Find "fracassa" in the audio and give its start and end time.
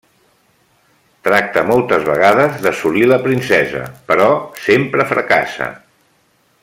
5.13-5.69